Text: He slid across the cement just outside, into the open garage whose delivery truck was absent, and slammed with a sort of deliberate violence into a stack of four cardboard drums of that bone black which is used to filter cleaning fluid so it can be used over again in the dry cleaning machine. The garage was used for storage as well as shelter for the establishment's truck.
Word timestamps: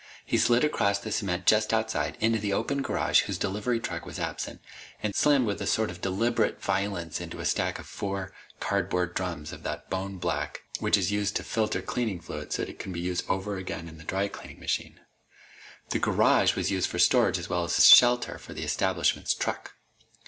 He 0.25 0.39
slid 0.39 0.63
across 0.63 0.97
the 0.97 1.11
cement 1.11 1.45
just 1.45 1.71
outside, 1.71 2.17
into 2.19 2.39
the 2.39 2.53
open 2.53 2.81
garage 2.81 3.19
whose 3.21 3.37
delivery 3.37 3.79
truck 3.79 4.03
was 4.03 4.17
absent, 4.17 4.59
and 5.03 5.13
slammed 5.13 5.45
with 5.45 5.61
a 5.61 5.67
sort 5.67 5.91
of 5.91 6.01
deliberate 6.01 6.59
violence 6.59 7.21
into 7.21 7.39
a 7.39 7.45
stack 7.45 7.77
of 7.77 7.85
four 7.85 8.33
cardboard 8.59 9.13
drums 9.13 9.53
of 9.53 9.61
that 9.61 9.91
bone 9.91 10.17
black 10.17 10.63
which 10.79 10.97
is 10.97 11.11
used 11.11 11.35
to 11.35 11.43
filter 11.43 11.83
cleaning 11.83 12.19
fluid 12.19 12.51
so 12.51 12.63
it 12.63 12.79
can 12.79 12.91
be 12.91 12.99
used 12.99 13.29
over 13.29 13.57
again 13.57 13.87
in 13.87 13.99
the 13.99 14.03
dry 14.03 14.27
cleaning 14.27 14.59
machine. 14.59 14.99
The 15.91 15.99
garage 15.99 16.55
was 16.55 16.71
used 16.71 16.89
for 16.89 16.97
storage 16.97 17.37
as 17.37 17.47
well 17.47 17.63
as 17.65 17.85
shelter 17.87 18.39
for 18.39 18.55
the 18.55 18.63
establishment's 18.63 19.35
truck. 19.35 19.75